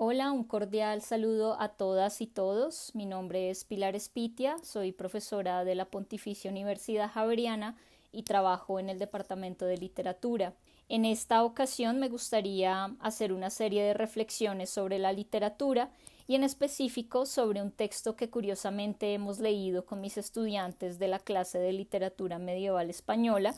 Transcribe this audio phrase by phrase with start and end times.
[0.00, 2.94] Hola, un cordial saludo a todas y todos.
[2.94, 7.74] Mi nombre es Pilar Espitia, soy profesora de la Pontificia Universidad Javeriana
[8.12, 10.54] y trabajo en el Departamento de Literatura.
[10.88, 15.90] En esta ocasión me gustaría hacer una serie de reflexiones sobre la literatura
[16.28, 21.18] y en específico sobre un texto que curiosamente hemos leído con mis estudiantes de la
[21.18, 23.52] clase de literatura medieval española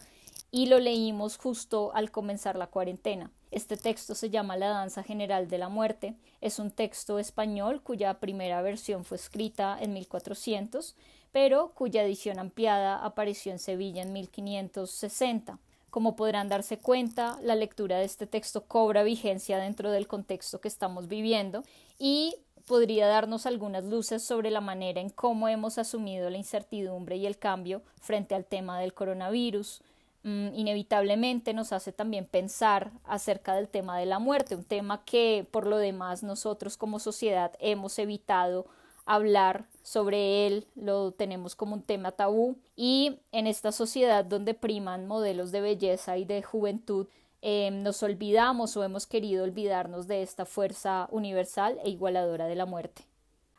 [0.51, 3.31] y lo leímos justo al comenzar la cuarentena.
[3.51, 6.15] Este texto se llama La Danza General de la Muerte.
[6.41, 10.97] Es un texto español cuya primera versión fue escrita en 1400,
[11.33, 15.59] pero cuya edición ampliada apareció en Sevilla en 1560.
[15.91, 20.69] Como podrán darse cuenta, la lectura de este texto cobra vigencia dentro del contexto que
[20.69, 21.65] estamos viviendo
[21.99, 22.37] y
[22.67, 27.37] podría darnos algunas luces sobre la manera en cómo hemos asumido la incertidumbre y el
[27.37, 29.83] cambio frente al tema del coronavirus,
[30.23, 35.67] inevitablemente nos hace también pensar acerca del tema de la muerte, un tema que por
[35.67, 38.67] lo demás nosotros como sociedad hemos evitado
[39.07, 45.07] hablar sobre él, lo tenemos como un tema tabú y en esta sociedad donde priman
[45.07, 47.07] modelos de belleza y de juventud
[47.43, 52.67] em, nos olvidamos o hemos querido olvidarnos de esta fuerza universal e igualadora de la
[52.67, 53.10] muerte.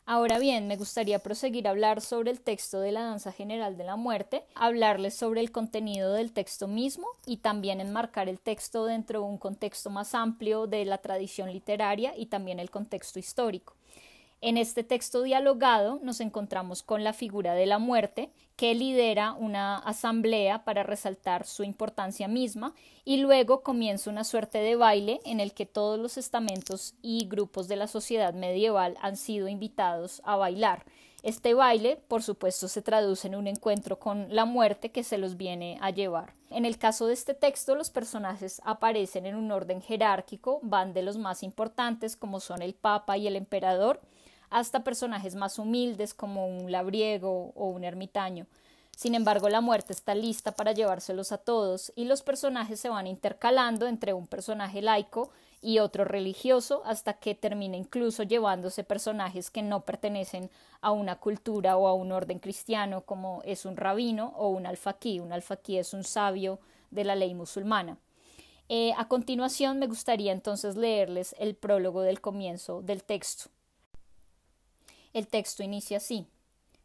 [0.04, 3.84] Ahora bien, me gustaría proseguir a hablar sobre el texto de la danza general de
[3.84, 9.20] la muerte, hablarles sobre el contenido del texto mismo y también enmarcar el texto dentro
[9.20, 13.74] de un contexto más amplio de la tradición literaria y también el contexto histórico.
[14.44, 19.78] En este texto dialogado nos encontramos con la figura de la muerte, que lidera una
[19.78, 25.54] asamblea para resaltar su importancia misma, y luego comienza una suerte de baile en el
[25.54, 30.86] que todos los estamentos y grupos de la sociedad medieval han sido invitados a bailar.
[31.22, 35.36] Este baile, por supuesto, se traduce en un encuentro con la muerte que se los
[35.36, 36.34] viene a llevar.
[36.50, 41.02] En el caso de este texto, los personajes aparecen en un orden jerárquico, van de
[41.02, 44.00] los más importantes, como son el Papa y el Emperador,
[44.52, 48.46] hasta personajes más humildes como un labriego o un ermitaño.
[48.96, 53.06] Sin embargo, la muerte está lista para llevárselos a todos y los personajes se van
[53.06, 55.30] intercalando entre un personaje laico
[55.62, 61.76] y otro religioso hasta que termina incluso llevándose personajes que no pertenecen a una cultura
[61.76, 65.20] o a un orden cristiano como es un rabino o un alfaquí.
[65.20, 66.58] Un alfaquí es un sabio
[66.90, 67.96] de la ley musulmana.
[68.68, 73.50] Eh, a continuación me gustaría entonces leerles el prólogo del comienzo del texto.
[75.12, 76.26] El texto inicia así.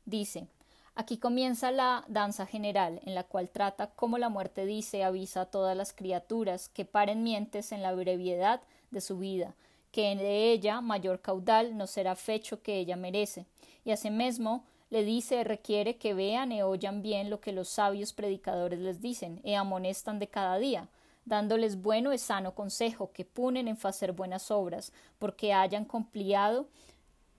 [0.05, 0.47] Dice
[0.95, 5.45] Aquí comienza la danza general, en la cual trata cómo la muerte dice avisa a
[5.45, 9.53] todas las criaturas que paren mientes en la brevedad de su vida,
[9.91, 13.45] que de ella mayor caudal no será fecho que ella merece,
[13.85, 18.79] y asimismo le dice requiere que vean y oyan bien lo que los sabios predicadores
[18.79, 20.89] les dicen, y amonestan de cada día,
[21.25, 26.69] dándoles bueno y sano consejo, que punen en hacer buenas obras, porque hayan cumpliado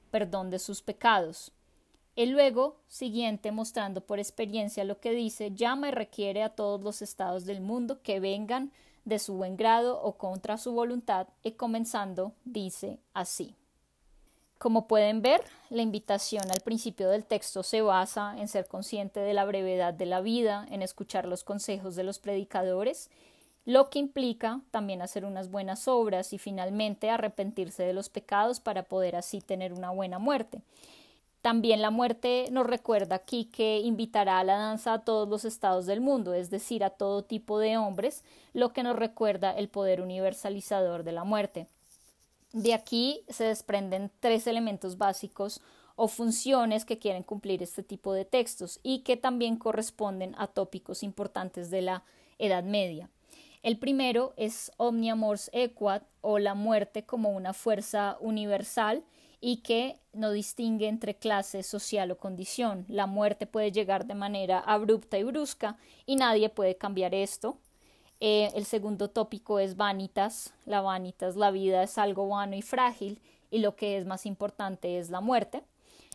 [0.08, 1.52] perdón de sus pecados.
[2.16, 7.00] El luego siguiente, mostrando por experiencia lo que dice, llama y requiere a todos los
[7.00, 8.72] estados del mundo que vengan
[9.04, 13.54] de su buen grado o contra su voluntad, y comenzando, dice así.
[14.58, 19.32] Como pueden ver, la invitación al principio del texto se basa en ser consciente de
[19.32, 23.08] la brevedad de la vida, en escuchar los consejos de los predicadores
[23.68, 28.84] lo que implica también hacer unas buenas obras y finalmente arrepentirse de los pecados para
[28.84, 30.62] poder así tener una buena muerte.
[31.42, 35.84] También la muerte nos recuerda aquí que invitará a la danza a todos los estados
[35.84, 38.24] del mundo, es decir, a todo tipo de hombres,
[38.54, 41.66] lo que nos recuerda el poder universalizador de la muerte.
[42.54, 45.60] De aquí se desprenden tres elementos básicos
[45.94, 51.02] o funciones que quieren cumplir este tipo de textos y que también corresponden a tópicos
[51.02, 52.02] importantes de la
[52.38, 53.10] Edad Media.
[53.62, 59.04] El primero es Omnia Mors Equat o la muerte como una fuerza universal
[59.40, 62.84] y que no distingue entre clase social o condición.
[62.88, 65.76] La muerte puede llegar de manera abrupta y brusca
[66.06, 67.58] y nadie puede cambiar esto.
[68.20, 70.52] Eh, el segundo tópico es vanitas.
[70.66, 73.20] La vanitas, la vida es algo vano y frágil
[73.50, 75.62] y lo que es más importante es la muerte.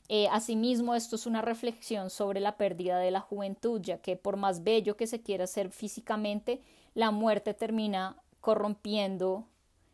[0.10, 4.36] Eh, asimismo, esto es una reflexión sobre la pérdida de la juventud, ya que por
[4.36, 6.60] más bello que se quiera ser físicamente,
[6.94, 9.48] la muerte termina corrompiendo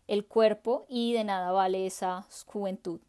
[0.07, 2.99] el cuerpo y de nada vale esa juventud.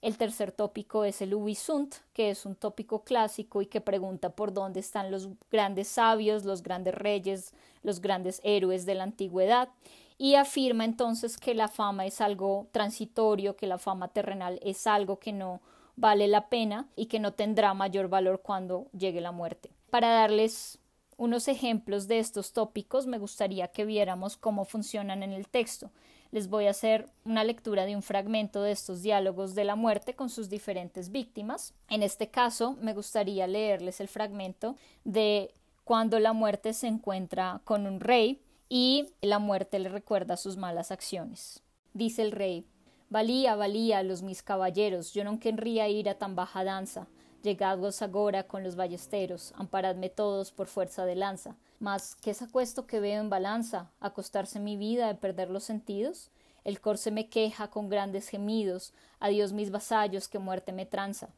[0.00, 4.52] El tercer tópico es el Ubisunt, que es un tópico clásico y que pregunta por
[4.52, 7.52] dónde están los grandes sabios, los grandes reyes,
[7.82, 9.68] los grandes héroes de la antigüedad,
[10.16, 15.18] y afirma entonces que la fama es algo transitorio, que la fama terrenal es algo
[15.18, 15.60] que no
[15.96, 19.70] vale la pena y que no tendrá mayor valor cuando llegue la muerte.
[19.90, 20.78] Para darles
[21.18, 25.90] unos ejemplos de estos tópicos me gustaría que viéramos cómo funcionan en el texto.
[26.30, 30.14] les voy a hacer una lectura de un fragmento de estos diálogos de la muerte
[30.14, 31.74] con sus diferentes víctimas.
[31.88, 35.54] En este caso, me gustaría leerles el fragmento de
[35.84, 40.90] cuando la muerte se encuentra con un rey y la muerte le recuerda sus malas
[40.90, 41.62] acciones.
[41.94, 42.66] Dice el rey
[43.10, 47.06] Valía, valía los mis caballeros, yo no querría ir a tan baja danza.
[47.48, 51.56] Llegados agora con los ballesteros, amparadme todos por fuerza de lanza.
[51.80, 53.88] Mas, ¿qué es acuesto que veo en balanza?
[54.00, 56.28] ¿Acostarse mi vida de perder los sentidos?
[56.64, 61.30] El corse me queja con grandes gemidos, adiós mis vasallos que muerte me tranza.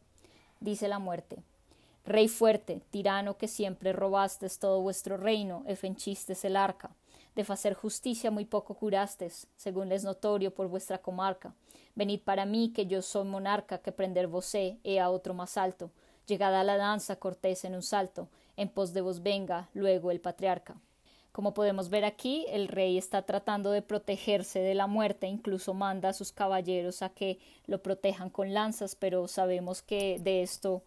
[0.59, 1.45] Dice la muerte.
[2.05, 6.91] Rey fuerte, tirano que siempre robastes todo vuestro reino, efenchistes el arca
[7.35, 11.55] de facer justicia muy poco curastes, según es notorio por vuestra comarca.
[11.95, 15.91] Venid para mí, que yo soy monarca, que prender vosé, he a otro más alto.
[16.27, 20.21] Llegada a la danza, cortés en un salto, en pos de vos venga, luego el
[20.21, 20.81] patriarca.
[21.33, 26.09] Como podemos ver aquí, el rey está tratando de protegerse de la muerte, incluso manda
[26.09, 30.83] a sus caballeros a que lo protejan con lanzas, pero sabemos que de esto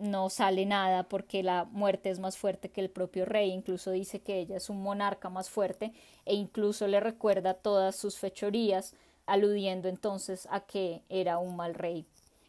[0.00, 4.20] no sale nada porque la muerte es más fuerte que el propio rey, incluso dice
[4.20, 5.92] que ella es un monarca más fuerte
[6.24, 8.94] e incluso le recuerda todas sus fechorías,
[9.26, 12.06] aludiendo entonces a que era un mal rey.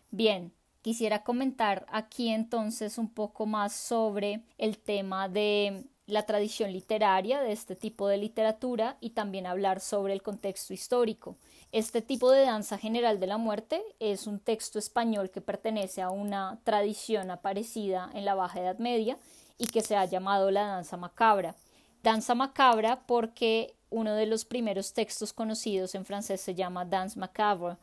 [0.10, 0.52] Bien,
[0.82, 7.54] quisiera comentar aquí entonces un poco más sobre el tema de la tradición literaria de
[7.54, 11.38] este tipo de literatura y también hablar sobre el contexto histórico.
[11.72, 16.10] Este tipo de danza general de la muerte es un texto español que pertenece a
[16.10, 19.18] una tradición aparecida en la Baja Edad Media
[19.58, 21.56] y que se ha llamado la danza macabra.
[22.04, 27.78] Danza macabra porque uno de los primeros textos conocidos en francés se llama Danse macabre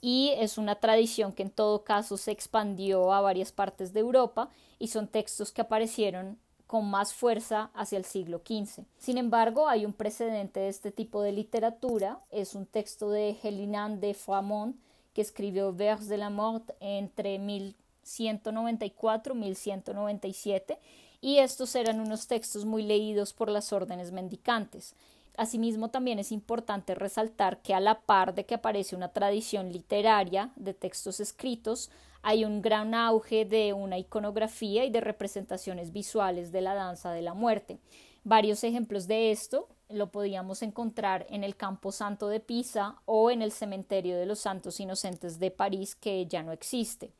[0.00, 4.48] y es una tradición que en todo caso se expandió a varias partes de Europa
[4.78, 8.84] y son textos que aparecieron con más fuerza hacia el siglo XV.
[8.98, 14.00] Sin embargo, hay un precedente de este tipo de literatura, es un texto de Helinan
[14.00, 14.76] de Framont
[15.14, 20.78] que escribió Vers de la Mort entre 1194 y 1197
[21.20, 24.94] y estos eran unos textos muy leídos por las órdenes mendicantes.
[25.36, 30.50] Asimismo, también es importante resaltar que a la par de que aparece una tradición literaria
[30.56, 31.90] de textos escritos,
[32.22, 37.22] hay un gran auge de una iconografía y de representaciones visuales de la danza de
[37.22, 37.78] la muerte.
[38.24, 43.40] Varios ejemplos de esto lo podíamos encontrar en el Campo Santo de Pisa o en
[43.40, 47.12] el Cementerio de los Santos Inocentes de París, que ya no existe.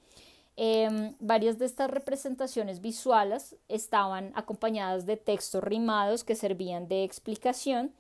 [0.56, 7.92] Em, varias de estas representaciones visuales estaban acompañadas de textos rimados que servían de explicación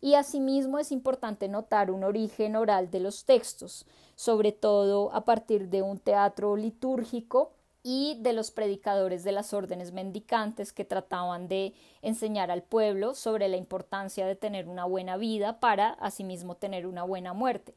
[0.00, 5.68] y asimismo es importante notar un origen oral de los textos, sobre todo a partir
[5.68, 7.52] de un teatro litúrgico
[7.82, 13.48] y de los predicadores de las órdenes mendicantes que trataban de enseñar al pueblo sobre
[13.48, 17.74] la importancia de tener una buena vida para asimismo tener una buena muerte.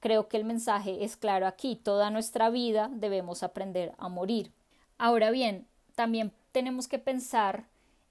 [0.00, 4.52] Creo que el mensaje es claro aquí, toda nuestra vida debemos aprender a morir.
[4.98, 7.64] Ahora bien, también tenemos que pensar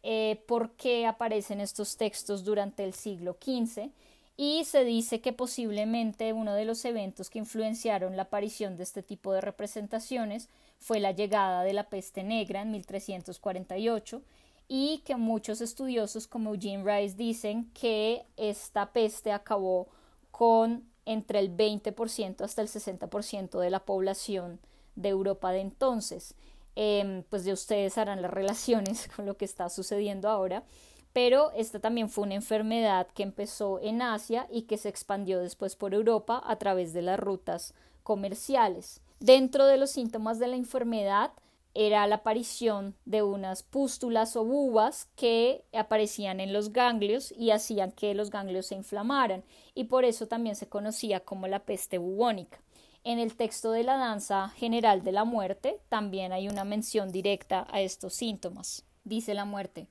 [0.04, 3.90] eh, por qué aparecen estos textos durante el siglo XV
[4.38, 9.02] y se dice que posiblemente uno de los eventos que influenciaron la aparición de este
[9.02, 10.48] tipo de representaciones
[10.78, 14.22] fue la llegada de la peste negra en 1348
[14.68, 19.88] y que muchos estudiosos como Eugene Rice dicen que esta peste acabó
[20.30, 24.60] con entre el 20% hasta el 60% de la población
[24.96, 26.36] de Europa de entonces.
[26.79, 30.63] Em, pues de ustedes harán las relaciones con lo que está sucediendo ahora,
[31.12, 35.75] pero esta también fue una enfermedad que empezó en Asia y que se expandió después
[35.75, 39.01] por Europa a través de las rutas comerciales.
[39.19, 41.31] Dentro de los síntomas de la enfermedad
[41.74, 47.91] era la aparición de unas pústulas o bubas que aparecían en los ganglios y hacían
[47.91, 49.43] que los ganglios se inflamaran
[49.74, 52.60] y por eso también se conocía como la peste bubónica.
[53.08, 57.66] En el texto de la danza general de la muerte también hay una mención directa
[57.72, 58.84] a estos síntomas.
[59.06, 59.88] Dice la muerte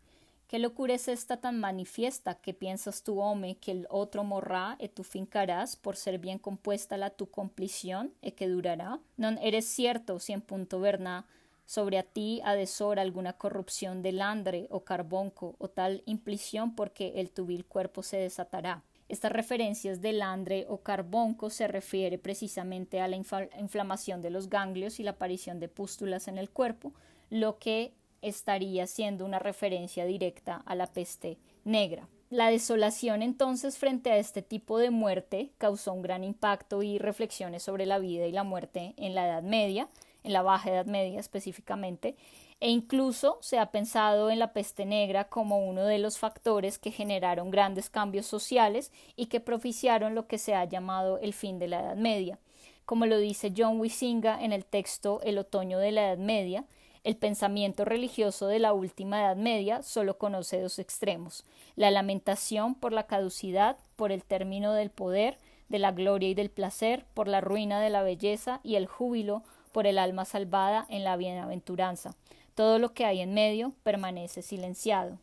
[0.48, 4.90] ¿Qué locura es esta tan manifiesta que piensas tu home que el otro morrá e
[4.90, 9.00] tu fincarás por ser bien compuesta la tu complición e que durará?
[9.16, 11.24] Non eres cierto si en punto verná
[11.64, 16.76] sobre a ti ha de sor alguna corrupción de landre o carbonco o tal implición
[16.76, 18.84] porque el tu vil cuerpo se desatará.
[19.08, 24.98] Estas referencias del andre o carbonco se refiere precisamente a la inflamación de los ganglios
[24.98, 26.92] y la aparición de pústulas en el cuerpo,
[27.30, 32.08] lo que estaría siendo una referencia directa a la peste negra.
[32.28, 37.62] La desolación entonces frente a este tipo de muerte causó un gran impacto y reflexiones
[37.62, 39.88] sobre la vida y la muerte en la Edad Media,
[40.24, 42.16] en la Baja Edad Media específicamente,
[42.60, 46.90] e incluso se ha pensado en la peste negra como uno de los factores que
[46.90, 51.68] generaron grandes cambios sociales y que propiciaron lo que se ha llamado el fin de
[51.68, 52.38] la Edad Media.
[52.84, 56.64] Como lo dice John Wisinga en el texto El otoño de la Edad Media,
[57.04, 61.44] el pensamiento religioso de la última Edad Media solo conoce dos extremos
[61.76, 66.50] la lamentación por la caducidad, por el término del poder, de la gloria y del
[66.50, 71.04] placer, por la ruina de la belleza y el júbilo por el alma salvada en
[71.04, 72.14] la bienaventuranza.
[72.56, 75.18] Todo lo que hay en medio permanece silenciado.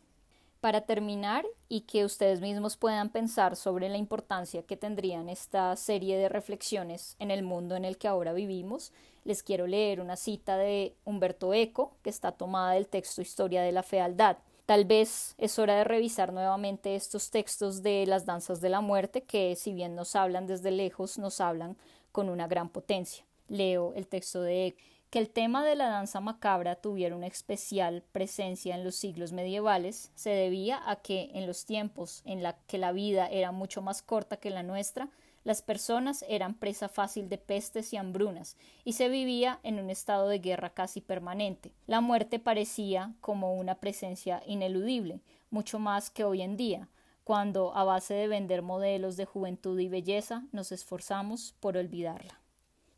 [0.60, 6.16] Para terminar, y que ustedes mismos puedan pensar sobre la importancia que tendrían esta serie
[6.16, 8.92] de reflexiones en el mundo en el que ahora vivimos,
[9.24, 13.72] les quiero leer una cita de Humberto Eco, que está tomada del texto Historia de
[13.72, 14.36] la Fealdad.
[14.64, 19.24] Tal vez es hora de revisar nuevamente estos textos de las danzas de la muerte
[19.24, 21.76] que, si bien nos hablan desde lejos, nos hablan
[22.12, 23.24] con una gran potencia.
[23.48, 28.02] Leo el texto de Eco que el tema de la danza macabra tuviera una especial
[28.10, 32.78] presencia en los siglos medievales se debía a que en los tiempos en la que
[32.78, 35.10] la vida era mucho más corta que la nuestra,
[35.44, 40.26] las personas eran presa fácil de pestes y hambrunas, y se vivía en un estado
[40.26, 41.70] de guerra casi permanente.
[41.86, 46.88] La muerte parecía como una presencia ineludible, mucho más que hoy en día,
[47.22, 52.43] cuando, a base de vender modelos de juventud y belleza, nos esforzamos por olvidarla.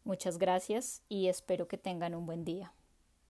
[0.07, 2.73] Muchas gracias y espero que tengan un buen día.